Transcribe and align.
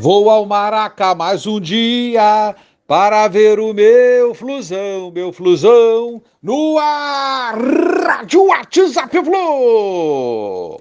Vou 0.00 0.30
ao 0.30 0.46
Maracá 0.46 1.12
mais 1.12 1.44
um 1.44 1.58
dia 1.58 2.54
para 2.86 3.26
ver 3.26 3.58
o 3.58 3.74
meu 3.74 4.32
flusão, 4.32 5.10
meu 5.10 5.32
flusão 5.32 6.22
no 6.40 6.78
ar. 6.78 7.58
Rádio 8.06 8.46
WhatsApp 8.46 9.24
Flu. 9.24 10.80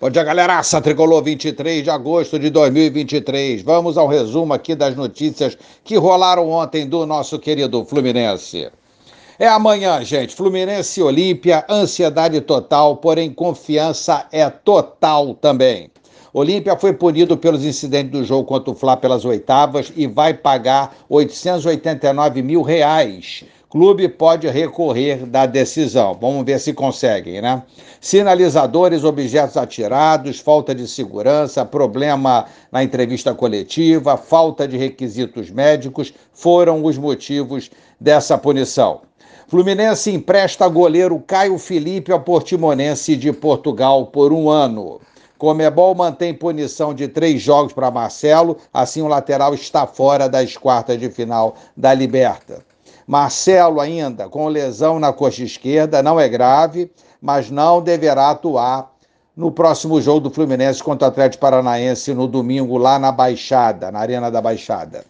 Bom 0.00 0.08
dia, 0.08 0.22
galera. 0.22 0.62
Tricolor 0.80 1.24
23 1.24 1.82
de 1.82 1.90
agosto 1.90 2.38
de 2.38 2.48
2023. 2.50 3.62
Vamos 3.62 3.98
ao 3.98 4.06
resumo 4.06 4.54
aqui 4.54 4.76
das 4.76 4.94
notícias 4.94 5.58
que 5.82 5.96
rolaram 5.96 6.48
ontem 6.48 6.88
do 6.88 7.04
nosso 7.04 7.40
querido 7.40 7.84
Fluminense. 7.84 8.70
É 9.40 9.48
amanhã, 9.48 10.04
gente. 10.04 10.36
Fluminense 10.36 11.00
e 11.00 11.02
Olímpia, 11.02 11.64
ansiedade 11.66 12.38
total, 12.42 12.98
porém 12.98 13.32
confiança 13.32 14.26
é 14.30 14.50
total 14.50 15.32
também. 15.32 15.90
Olímpia 16.30 16.76
foi 16.76 16.92
punido 16.92 17.38
pelos 17.38 17.64
incidentes 17.64 18.12
do 18.12 18.22
jogo 18.22 18.44
contra 18.44 18.70
o 18.70 18.74
Fla 18.74 18.98
pelas 18.98 19.24
oitavas 19.24 19.90
e 19.96 20.06
vai 20.06 20.34
pagar 20.34 20.94
889 21.08 22.42
mil 22.42 22.60
reais. 22.60 23.42
Clube 23.70 24.08
pode 24.08 24.48
recorrer 24.48 25.24
da 25.24 25.46
decisão. 25.46 26.18
Vamos 26.20 26.44
ver 26.44 26.58
se 26.58 26.72
conseguem, 26.72 27.40
né? 27.40 27.62
Sinalizadores, 28.00 29.04
objetos 29.04 29.56
atirados, 29.56 30.40
falta 30.40 30.74
de 30.74 30.88
segurança, 30.88 31.64
problema 31.64 32.46
na 32.72 32.82
entrevista 32.82 33.32
coletiva, 33.32 34.16
falta 34.16 34.66
de 34.66 34.76
requisitos 34.76 35.50
médicos 35.50 36.12
foram 36.32 36.84
os 36.84 36.98
motivos 36.98 37.70
dessa 38.00 38.36
punição. 38.36 39.02
Fluminense 39.46 40.10
empresta 40.10 40.66
goleiro 40.66 41.22
Caio 41.24 41.56
Felipe 41.56 42.10
ao 42.10 42.22
Portimonense 42.22 43.14
de 43.16 43.32
Portugal 43.32 44.06
por 44.06 44.32
um 44.32 44.50
ano. 44.50 45.00
Comebol 45.38 45.94
mantém 45.94 46.34
punição 46.34 46.92
de 46.92 47.06
três 47.06 47.40
jogos 47.40 47.72
para 47.72 47.88
Marcelo, 47.88 48.56
assim 48.74 49.00
o 49.00 49.06
lateral 49.06 49.54
está 49.54 49.86
fora 49.86 50.28
das 50.28 50.56
quartas 50.56 50.98
de 50.98 51.08
final 51.08 51.54
da 51.76 51.94
Liberta. 51.94 52.68
Marcelo, 53.10 53.80
ainda 53.80 54.28
com 54.28 54.46
lesão 54.46 55.00
na 55.00 55.12
coxa 55.12 55.42
esquerda, 55.42 56.00
não 56.00 56.20
é 56.20 56.28
grave, 56.28 56.92
mas 57.20 57.50
não 57.50 57.82
deverá 57.82 58.30
atuar 58.30 58.88
no 59.36 59.50
próximo 59.50 60.00
jogo 60.00 60.20
do 60.20 60.30
Fluminense 60.30 60.80
contra 60.80 61.08
o 61.08 61.10
Atlético 61.10 61.40
Paranaense 61.40 62.14
no 62.14 62.28
domingo, 62.28 62.78
lá 62.78 63.00
na 63.00 63.10
Baixada, 63.10 63.90
na 63.90 63.98
Arena 63.98 64.30
da 64.30 64.40
Baixada. 64.40 65.04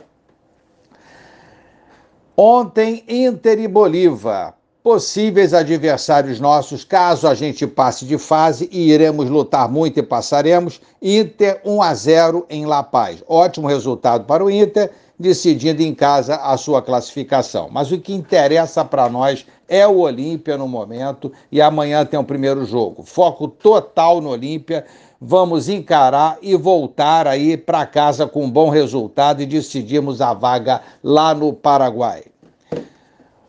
Ontem, 2.35 3.05
Inter 3.07 3.61
e 3.61 3.69
Bolívar, 3.69 4.55
possíveis 4.83 5.53
adversários 5.53 6.41
nossos, 6.41 6.85
caso 6.85 7.29
a 7.29 7.35
gente 7.35 7.67
passe 7.67 8.07
de 8.07 8.17
fase, 8.17 8.67
e 8.73 8.91
iremos 8.91 9.29
lutar 9.29 9.69
muito 9.69 10.01
e 10.01 10.03
passaremos. 10.03 10.81
Inter 11.03 11.61
1 11.67 11.83
a 11.83 11.93
0 11.93 12.47
em 12.49 12.65
La 12.65 12.83
Paz. 12.83 13.23
Ótimo 13.29 13.69
resultado 13.69 14.25
para 14.25 14.43
o 14.43 14.51
Inter, 14.51 14.91
decidindo 15.21 15.83
em 15.83 15.95
casa 15.95 16.37
a 16.37 16.57
sua 16.57 16.81
classificação. 16.81 17.69
Mas 17.71 17.93
o 17.93 18.01
que 18.01 18.15
interessa 18.15 18.83
para 18.83 19.07
nós 19.11 19.47
é 19.69 19.87
o 19.87 19.99
Olímpia 19.99 20.57
no 20.57 20.67
momento 20.67 21.31
e 21.53 21.61
amanhã 21.61 22.07
tem 22.07 22.19
o 22.19 22.25
primeiro 22.25 22.65
jogo. 22.65 23.03
Foco 23.03 23.47
total 23.47 24.23
no 24.23 24.31
Olímpia. 24.31 24.87
Vamos 25.21 25.69
encarar 25.69 26.39
e 26.41 26.57
voltar 26.57 27.29
aí 27.29 27.55
para 27.55 27.85
casa 27.85 28.27
com 28.27 28.45
um 28.45 28.51
bom 28.51 28.71
resultado 28.71 29.43
e 29.43 29.47
decidirmos 29.47 30.23
a 30.23 30.33
vaga 30.33 30.81
lá 31.05 31.35
no 31.35 31.53
Paraguai. 31.53 32.25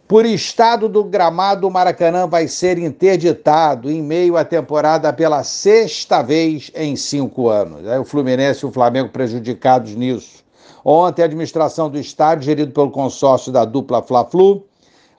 Por 0.06 0.26
estado 0.26 0.90
do 0.90 1.06
gramado, 1.06 1.66
o 1.66 1.72
Maracanã 1.72 2.28
vai 2.28 2.50
ser 2.50 2.78
interditado 2.78 3.90
em 3.90 4.02
meio 4.04 4.36
à 4.36 4.44
temporada 4.44 5.14
pela 5.14 5.42
sexta 5.42 6.22
vez 6.22 6.70
em 6.76 6.98
cinco 6.98 7.48
anos. 7.48 7.84
O 7.98 8.04
Fluminense 8.04 8.66
e 8.66 8.68
o 8.68 8.72
Flamengo 8.74 9.08
prejudicados 9.08 9.96
nisso. 9.96 10.44
Ontem, 10.84 11.22
a 11.22 11.26
administração 11.26 11.90
do 11.90 12.00
estádio, 12.00 12.46
gerido 12.46 12.72
pelo 12.72 12.92
consórcio 12.92 13.52
da 13.52 13.66
dupla 13.66 14.02
Fla-Flu, 14.02 14.64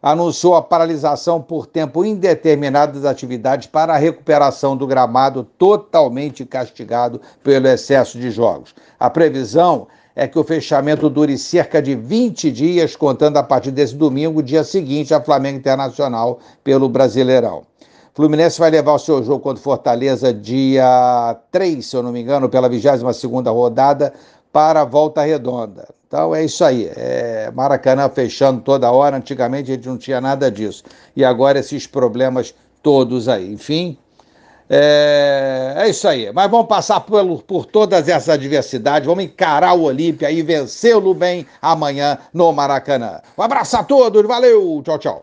anunciou 0.02 0.56
a 0.56 0.62
paralisação 0.62 1.40
por 1.40 1.66
tempo 1.66 2.04
indeterminado 2.04 2.98
das 2.98 3.08
atividades 3.08 3.68
para 3.68 3.94
a 3.94 3.98
recuperação 3.98 4.76
do 4.76 4.86
gramado 4.86 5.44
totalmente 5.56 6.44
castigado 6.44 7.20
pelo 7.44 7.68
excesso 7.68 8.18
de 8.18 8.30
jogos. 8.32 8.74
A 8.98 9.08
previsão 9.08 9.86
é 10.16 10.26
que 10.26 10.38
o 10.38 10.44
fechamento 10.44 11.08
dure 11.08 11.38
cerca 11.38 11.80
de 11.80 11.94
20 11.94 12.50
dias, 12.50 12.96
contando 12.96 13.36
a 13.36 13.42
partir 13.42 13.70
desse 13.70 13.94
domingo, 13.94 14.42
dia 14.42 14.64
seguinte, 14.64 15.14
a 15.14 15.22
Flamengo 15.22 15.58
Internacional 15.58 16.40
pelo 16.64 16.88
Brasileirão. 16.88 17.62
Fluminense 18.14 18.60
vai 18.60 18.70
levar 18.70 18.92
o 18.92 18.98
seu 18.98 19.22
jogo 19.22 19.40
contra 19.40 19.62
Fortaleza 19.62 20.34
dia 20.34 21.34
3, 21.50 21.86
se 21.86 21.96
eu 21.96 22.02
não 22.02 22.12
me 22.12 22.20
engano, 22.20 22.46
pela 22.46 22.68
22ª 22.68 23.50
rodada, 23.50 24.12
para 24.52 24.82
a 24.82 24.84
Volta 24.84 25.22
Redonda. 25.22 25.88
Então 26.06 26.34
é 26.34 26.44
isso 26.44 26.62
aí. 26.62 26.90
É 26.94 27.50
Maracanã 27.54 28.08
fechando 28.08 28.60
toda 28.60 28.92
hora. 28.92 29.16
Antigamente 29.16 29.70
a 29.70 29.74
gente 29.74 29.88
não 29.88 29.96
tinha 29.96 30.20
nada 30.20 30.50
disso. 30.50 30.84
E 31.16 31.24
agora 31.24 31.58
esses 31.58 31.86
problemas 31.86 32.54
todos 32.82 33.28
aí. 33.28 33.50
Enfim, 33.50 33.96
é, 34.68 35.74
é 35.76 35.88
isso 35.88 36.06
aí. 36.06 36.32
Mas 36.32 36.50
vamos 36.50 36.66
passar 36.66 37.00
por, 37.00 37.42
por 37.42 37.66
todas 37.66 38.08
essas 38.08 38.28
adversidades, 38.30 39.06
vamos 39.06 39.24
encarar 39.24 39.74
o 39.74 39.82
Olímpia 39.82 40.30
e 40.30 40.42
vencê-lo 40.42 41.14
bem 41.14 41.46
amanhã 41.60 42.18
no 42.32 42.52
Maracanã. 42.52 43.20
Um 43.36 43.42
abraço 43.42 43.76
a 43.76 43.84
todos, 43.84 44.22
valeu, 44.26 44.82
tchau, 44.84 44.98
tchau. 44.98 45.22